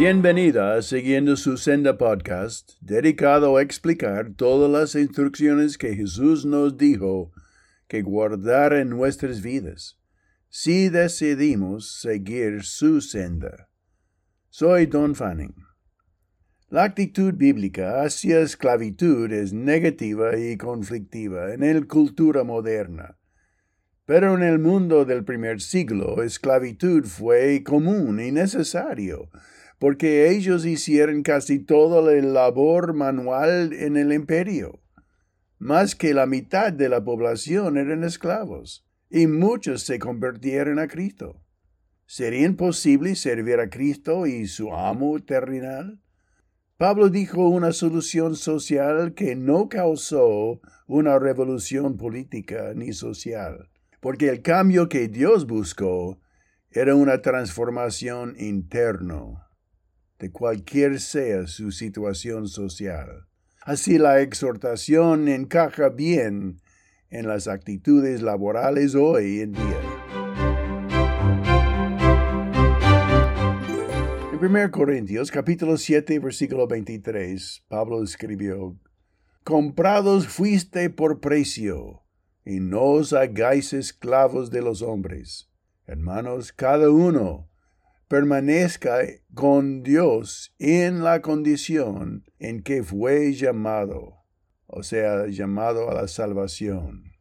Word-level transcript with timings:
Bienvenida 0.00 0.76
a 0.76 0.80
Siguiendo 0.80 1.36
su 1.36 1.58
Senda 1.58 1.98
podcast, 1.98 2.70
dedicado 2.80 3.58
a 3.58 3.62
explicar 3.62 4.32
todas 4.34 4.70
las 4.70 4.94
instrucciones 4.94 5.76
que 5.76 5.94
Jesús 5.94 6.46
nos 6.46 6.78
dijo 6.78 7.32
que 7.86 8.00
guardar 8.00 8.72
en 8.72 8.88
nuestras 8.88 9.42
vidas, 9.42 10.00
si 10.48 10.88
decidimos 10.88 12.00
seguir 12.00 12.64
su 12.64 13.02
senda. 13.02 13.68
Soy 14.48 14.86
Don 14.86 15.14
Fanning. 15.14 15.54
La 16.70 16.84
actitud 16.84 17.34
bíblica 17.34 18.02
hacia 18.02 18.40
esclavitud 18.40 19.30
es 19.30 19.52
negativa 19.52 20.34
y 20.38 20.56
conflictiva 20.56 21.52
en 21.52 21.60
la 21.60 21.86
cultura 21.86 22.42
moderna. 22.42 23.18
Pero 24.06 24.34
en 24.34 24.44
el 24.44 24.60
mundo 24.60 25.04
del 25.04 25.24
primer 25.24 25.60
siglo, 25.60 26.22
esclavitud 26.22 27.04
fue 27.04 27.62
común 27.62 28.18
y 28.18 28.32
necesario, 28.32 29.28
porque 29.80 30.28
ellos 30.28 30.66
hicieron 30.66 31.22
casi 31.22 31.58
toda 31.58 32.02
la 32.02 32.20
labor 32.20 32.92
manual 32.92 33.72
en 33.72 33.96
el 33.96 34.12
imperio. 34.12 34.78
Más 35.58 35.94
que 35.94 36.12
la 36.12 36.26
mitad 36.26 36.70
de 36.70 36.90
la 36.90 37.02
población 37.02 37.78
eran 37.78 38.04
esclavos, 38.04 38.86
y 39.08 39.26
muchos 39.26 39.82
se 39.82 39.98
convirtieron 39.98 40.78
a 40.78 40.86
Cristo. 40.86 41.42
¿Sería 42.04 42.44
imposible 42.44 43.16
servir 43.16 43.58
a 43.58 43.70
Cristo 43.70 44.26
y 44.26 44.46
su 44.48 44.70
amo 44.74 45.18
terrenal? 45.20 45.98
Pablo 46.76 47.08
dijo 47.08 47.48
una 47.48 47.72
solución 47.72 48.36
social 48.36 49.14
que 49.14 49.34
no 49.34 49.70
causó 49.70 50.60
una 50.88 51.18
revolución 51.18 51.96
política 51.96 52.74
ni 52.74 52.92
social, 52.92 53.70
porque 54.00 54.28
el 54.28 54.42
cambio 54.42 54.90
que 54.90 55.08
Dios 55.08 55.46
buscó 55.46 56.20
era 56.70 56.94
una 56.94 57.22
transformación 57.22 58.34
interna 58.38 59.46
de 60.20 60.30
cualquier 60.30 61.00
sea 61.00 61.46
su 61.46 61.72
situación 61.72 62.46
social. 62.46 63.26
Así 63.62 63.98
la 63.98 64.20
exhortación 64.20 65.28
encaja 65.28 65.88
bien 65.88 66.60
en 67.08 67.26
las 67.26 67.48
actitudes 67.48 68.20
laborales 68.20 68.94
hoy 68.94 69.40
en 69.40 69.52
día. 69.52 69.80
En 74.32 74.38
1 74.38 74.70
Corintios 74.70 75.30
capítulo 75.30 75.78
7 75.78 76.18
versículo 76.18 76.66
23, 76.68 77.64
Pablo 77.68 78.02
escribió, 78.02 78.78
Comprados 79.42 80.28
fuiste 80.28 80.90
por 80.90 81.20
precio, 81.20 82.02
y 82.44 82.60
no 82.60 82.82
os 82.82 83.14
hagáis 83.14 83.72
esclavos 83.72 84.50
de 84.50 84.60
los 84.60 84.82
hombres. 84.82 85.50
Hermanos, 85.86 86.52
cada 86.52 86.90
uno 86.90 87.49
permanezca 88.10 89.02
con 89.34 89.84
Dios 89.84 90.52
en 90.58 91.04
la 91.04 91.22
condición 91.22 92.24
en 92.40 92.60
que 92.64 92.82
fue 92.82 93.32
llamado, 93.34 94.24
o 94.66 94.82
sea, 94.82 95.28
llamado 95.28 95.88
a 95.88 95.94
la 95.94 96.08
salvación. 96.08 97.12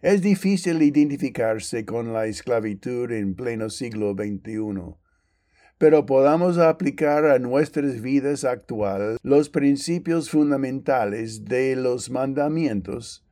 Es 0.00 0.22
difícil 0.22 0.80
identificarse 0.80 1.84
con 1.84 2.12
la 2.12 2.26
esclavitud 2.26 3.10
en 3.10 3.34
pleno 3.34 3.68
siglo 3.68 4.14
XXI, 4.14 4.94
pero 5.76 6.06
podamos 6.06 6.56
aplicar 6.58 7.24
a 7.24 7.40
nuestras 7.40 8.00
vidas 8.00 8.44
actuales 8.44 9.18
los 9.24 9.48
principios 9.48 10.30
fundamentales 10.30 11.46
de 11.46 11.74
los 11.74 12.10
mandamientos 12.10 13.26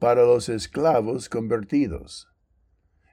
para 0.00 0.24
los 0.24 0.48
esclavos 0.48 1.28
convertidos. 1.28 2.28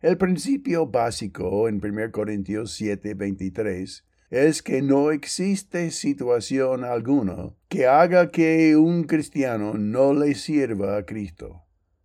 El 0.06 0.20
principio 0.20 0.86
básico 0.86 1.68
en 1.68 1.84
1 1.84 2.12
Corintios 2.12 2.74
7, 2.74 3.16
23 3.16 4.06
es 4.30 4.62
que 4.62 4.84
no 4.84 5.10
existe 5.10 5.90
situación 5.90 6.84
alguna 6.84 7.56
que 7.70 7.88
haga 7.88 8.30
que 8.30 8.76
un 8.76 9.06
cristiano 9.06 9.74
no 9.74 10.14
le 10.14 10.36
sirva 10.36 10.98
a 10.98 11.06
Cristo, 11.08 11.64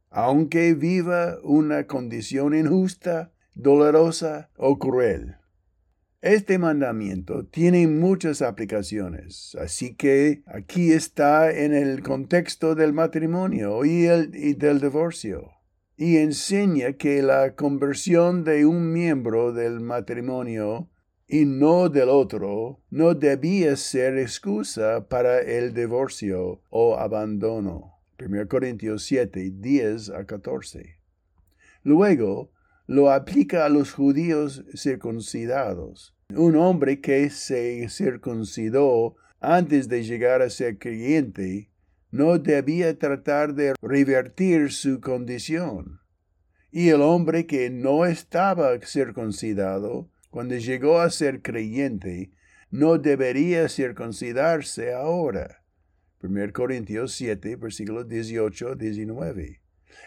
aunque 0.09 0.73
viva 0.73 1.37
una 1.43 1.87
condición 1.87 2.55
injusta, 2.55 3.35
dolorosa 3.55 4.49
o 4.57 4.79
cruel. 4.79 5.37
Este 6.23 6.59
mandamiento 6.59 7.45
tiene 7.45 7.87
muchas 7.87 8.41
aplicaciones, 8.41 9.55
así 9.61 9.95
que 9.95 10.43
aquí 10.47 10.93
está 10.93 11.53
en 11.53 11.75
el 11.75 12.03
contexto 12.03 12.75
del 12.75 12.95
matrimonio 12.95 13.85
y, 13.85 14.07
el, 14.07 14.35
y 14.35 14.55
del 14.55 14.81
divorcio 14.81 15.60
y 16.01 16.17
enseña 16.17 16.95
que 16.95 17.21
la 17.21 17.55
conversión 17.55 18.43
de 18.43 18.65
un 18.65 18.91
miembro 18.91 19.53
del 19.53 19.81
matrimonio 19.81 20.89
y 21.29 21.45
no 21.45 21.91
del 21.91 22.09
otro 22.09 22.81
no 22.89 23.13
debía 23.13 23.77
ser 23.77 24.17
excusa 24.17 25.07
para 25.09 25.41
el 25.41 25.75
divorcio 25.75 26.63
o 26.71 26.97
abandono. 26.97 27.99
1 28.19 28.49
Corintios 28.49 29.05
7, 29.05 29.53
10 29.57 30.09
a 30.09 30.25
14. 30.25 30.97
Luego, 31.83 32.51
lo 32.87 33.11
aplica 33.11 33.67
a 33.67 33.69
los 33.69 33.93
judíos 33.93 34.65
circuncidados. 34.75 36.17
Un 36.35 36.57
hombre 36.57 37.03
que 37.03 37.29
se 37.29 37.87
circuncidó 37.91 39.17
antes 39.39 39.87
de 39.87 40.03
llegar 40.03 40.41
a 40.41 40.49
ser 40.49 40.79
creyente 40.79 41.70
no 42.11 42.39
debía 42.39 42.99
tratar 42.99 43.55
de 43.55 43.75
revertir 43.81 44.73
su 44.73 45.01
condición. 45.01 46.01
Y 46.73 46.89
el 46.89 47.03
hombre 47.03 47.47
que 47.47 47.71
no 47.71 48.05
estaba 48.05 48.79
circuncidado, 48.81 50.11
cuando 50.31 50.57
llegó 50.57 51.01
a 51.01 51.11
ser 51.11 51.43
creyente, 51.43 52.31
no 52.71 52.99
debería 52.99 53.69
circuncidarse 53.69 54.93
ahora. 54.93 55.63
1 56.23 56.53
Corintios 56.53 57.13
7, 57.15 57.57
versículos 57.57 58.09
18 58.09 58.77
19. 58.77 59.61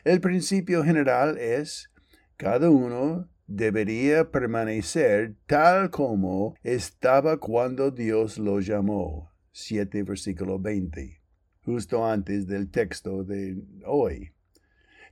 El 0.05 0.21
principio 0.21 0.83
general 0.83 1.37
es, 1.37 1.89
cada 2.37 2.69
uno 2.69 3.29
debería 3.47 4.31
permanecer 4.31 5.35
tal 5.45 5.89
como 5.89 6.55
estaba 6.63 7.37
cuando 7.37 7.91
Dios 7.91 8.37
lo 8.37 8.59
llamó. 8.59 9.31
7, 9.51 10.03
versículo 10.03 10.59
20 10.59 11.22
justo 11.65 12.05
antes 12.05 12.47
del 12.47 12.69
texto 12.69 13.23
de 13.23 13.61
hoy. 13.85 14.31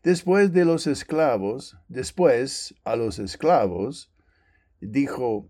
Después 0.04 0.52
de 0.52 0.66
los 0.66 0.88
esclavos, 0.88 1.78
después 1.88 2.76
a 2.84 2.96
los 2.96 3.20
esclavos, 3.20 4.12
dijo, 4.80 5.50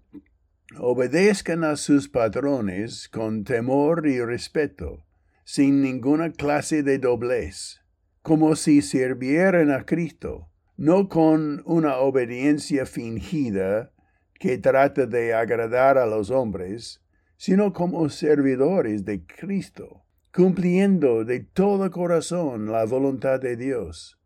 obedezcan 0.77 1.63
a 1.63 1.75
sus 1.75 2.09
patrones 2.09 3.07
con 3.09 3.43
temor 3.43 4.05
y 4.07 4.19
respeto, 4.19 5.05
sin 5.43 5.81
ninguna 5.81 6.31
clase 6.31 6.83
de 6.83 6.99
doblez, 6.99 7.81
como 8.21 8.55
si 8.55 8.81
sirvieran 8.81 9.71
a 9.71 9.85
Cristo, 9.85 10.49
no 10.77 11.09
con 11.09 11.63
una 11.65 11.97
obediencia 11.97 12.85
fingida 12.85 13.91
que 14.39 14.57
trata 14.57 15.05
de 15.05 15.33
agradar 15.33 15.97
a 15.97 16.05
los 16.05 16.29
hombres, 16.29 17.01
sino 17.37 17.73
como 17.73 18.09
servidores 18.09 19.05
de 19.05 19.25
Cristo 19.25 20.03
cumpliendo 20.33 21.25
de 21.25 21.41
todo 21.41 21.91
corazón 21.91 22.71
la 22.71 22.85
voluntad 22.85 23.39
de 23.41 23.57
Dios. 23.57 24.17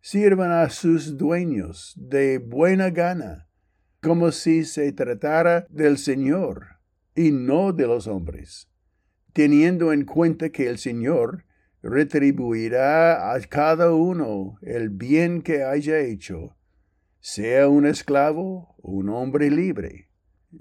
Sirvan 0.00 0.50
a 0.50 0.70
sus 0.70 1.18
dueños 1.18 1.92
de 1.96 2.38
buena 2.38 2.90
gana, 2.90 3.48
como 4.00 4.32
si 4.32 4.64
se 4.64 4.90
tratara 4.92 5.66
del 5.68 5.98
Señor 5.98 6.78
y 7.14 7.30
no 7.30 7.72
de 7.72 7.86
los 7.86 8.06
hombres, 8.06 8.68
teniendo 9.34 9.92
en 9.92 10.06
cuenta 10.06 10.48
que 10.48 10.68
el 10.68 10.78
Señor 10.78 11.44
retribuirá 11.82 13.34
a 13.34 13.40
cada 13.40 13.92
uno 13.92 14.56
el 14.62 14.88
bien 14.88 15.42
que 15.42 15.64
haya 15.64 15.98
hecho, 16.00 16.56
sea 17.20 17.68
un 17.68 17.86
esclavo 17.86 18.74
o 18.78 18.92
un 18.92 19.10
hombre 19.10 19.50
libre. 19.50 20.08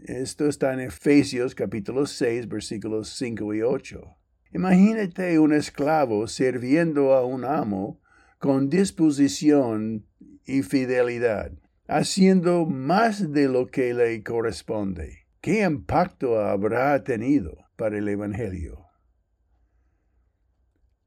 Esto 0.04 0.48
está 0.48 0.74
en 0.74 0.82
Efesios 0.82 1.56
capítulo 1.56 2.06
6 2.06 2.48
versículos 2.48 3.10
5 3.10 3.54
y 3.54 3.62
8. 3.62 4.18
Imagínate 4.54 5.40
un 5.40 5.54
esclavo 5.54 6.28
sirviendo 6.28 7.14
a 7.14 7.26
un 7.26 7.46
amo 7.46 8.02
con 8.38 8.70
disposición 8.70 10.06
y 10.46 10.64
fidelidad, 10.64 11.52
haciendo 11.88 12.66
más 12.66 13.32
de 13.32 13.48
lo 13.48 13.68
que 13.68 13.94
le 13.94 14.22
corresponde. 14.24 15.28
¿Qué 15.40 15.64
impacto 15.64 16.40
habrá 16.40 17.04
tenido 17.04 17.58
para 17.76 17.98
el 17.98 18.08
Evangelio? 18.08 18.86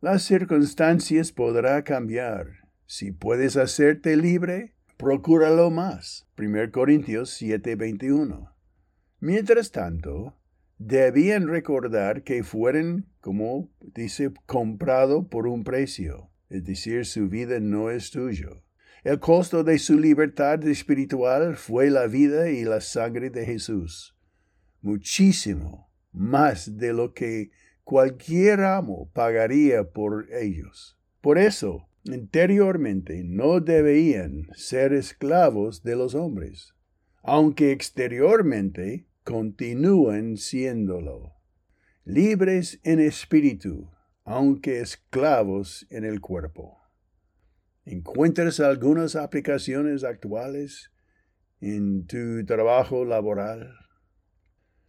Las 0.00 0.22
circunstancias 0.22 1.32
podrá 1.32 1.82
cambiar. 1.84 2.46
Si 2.86 3.12
puedes 3.12 3.56
hacerte 3.56 4.16
libre, 4.16 4.74
procúralo 4.96 5.70
más. 5.70 6.26
1 6.36 6.70
Corintios 6.72 7.30
7:21. 7.40 8.54
Mientras 9.20 9.70
tanto, 9.70 10.36
debían 10.78 11.48
recordar 11.48 12.22
que 12.22 12.42
fueron, 12.42 13.06
como 13.20 13.70
dice, 13.80 14.32
comprado 14.46 15.28
por 15.28 15.46
un 15.46 15.64
precio, 15.64 16.30
es 16.48 16.64
decir, 16.64 17.06
su 17.06 17.28
vida 17.28 17.60
no 17.60 17.90
es 17.90 18.10
tuyo. 18.10 18.62
El 19.02 19.20
costo 19.20 19.64
de 19.64 19.78
su 19.78 19.98
libertad 19.98 20.66
espiritual 20.66 21.56
fue 21.56 21.90
la 21.90 22.06
vida 22.06 22.50
y 22.50 22.64
la 22.64 22.80
sangre 22.80 23.28
de 23.30 23.44
Jesús. 23.44 24.16
Muchísimo, 24.80 25.90
más 26.12 26.78
de 26.78 26.92
lo 26.92 27.12
que 27.12 27.50
cualquier 27.82 28.60
amo 28.60 29.10
pagaría 29.12 29.84
por 29.90 30.26
ellos. 30.32 30.98
Por 31.20 31.38
eso, 31.38 31.88
interiormente 32.04 33.22
no 33.24 33.60
debían 33.60 34.48
ser 34.54 34.92
esclavos 34.92 35.82
de 35.82 35.96
los 35.96 36.14
hombres, 36.14 36.74
aunque 37.22 37.72
exteriormente 37.72 39.06
continúen 39.24 40.36
siéndolo. 40.36 41.32
Libres 42.04 42.78
en 42.84 43.00
espíritu, 43.00 43.90
aunque 44.22 44.80
esclavos 44.80 45.86
en 45.88 46.04
el 46.04 46.20
cuerpo. 46.20 46.78
¿Encuentras 47.86 48.60
algunas 48.60 49.16
aplicaciones 49.16 50.04
actuales 50.04 50.90
en 51.62 52.06
tu 52.06 52.44
trabajo 52.44 53.06
laboral? 53.06 53.74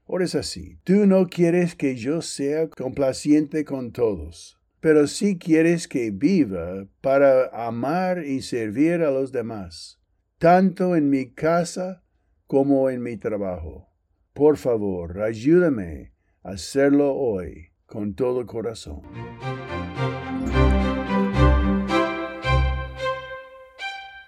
Ahora 0.05 0.25
es 0.25 0.35
así, 0.35 0.79
tú 0.83 1.05
no 1.05 1.27
quieres 1.27 1.73
que 1.75 1.95
yo 1.95 2.21
sea 2.21 2.69
complaciente 2.69 3.63
con 3.63 3.93
todos, 3.93 4.59
pero 4.81 5.07
sí 5.07 5.37
quieres 5.37 5.87
que 5.87 6.11
viva 6.11 6.87
para 6.99 7.47
amar 7.67 8.25
y 8.25 8.41
servir 8.41 9.01
a 9.01 9.11
los 9.11 9.31
demás, 9.31 10.01
tanto 10.37 10.97
en 10.97 11.09
mi 11.09 11.33
casa 11.33 12.03
como 12.47 12.89
en 12.89 13.01
mi 13.01 13.15
trabajo. 13.15 13.94
Por 14.35 14.57
favor, 14.57 15.21
ayúdame 15.21 16.11
a 16.43 16.49
hacerlo 16.49 17.15
hoy 17.15 17.69
con 17.85 18.15
todo 18.15 18.45
corazón. 18.45 19.01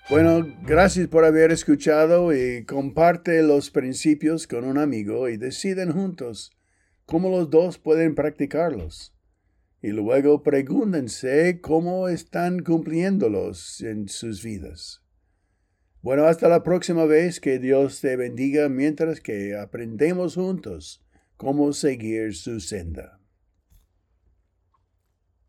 Bueno, 0.10 0.48
gracias 0.64 1.10
por 1.10 1.26
haber 1.26 1.52
escuchado 1.52 2.34
y 2.34 2.64
comparte 2.64 3.44
los 3.44 3.70
principios 3.70 4.48
con 4.48 4.64
un 4.64 4.78
amigo 4.78 5.28
y 5.28 5.36
deciden 5.36 5.92
juntos 5.92 6.52
cómo 7.06 7.30
los 7.30 7.50
dos 7.50 7.78
pueden 7.78 8.16
practicarlos. 8.16 9.14
Y 9.82 9.90
luego 9.90 10.42
pregúntense 10.42 11.60
cómo 11.60 12.08
están 12.08 12.60
cumpliéndolos 12.60 13.82
en 13.82 14.08
sus 14.08 14.42
vidas. 14.42 15.04
Bueno, 16.08 16.24
hasta 16.24 16.48
la 16.48 16.64
próxima 16.64 17.04
vez 17.04 17.42
que 17.42 17.60
Dios 17.60 18.00
te 18.00 18.16
bendiga 18.16 18.70
mientras 18.70 19.20
que 19.20 19.58
aprendemos 19.58 20.36
juntos 20.36 21.04
cómo 21.36 21.74
seguir 21.74 22.34
su 22.34 22.62
senda. 22.62 23.17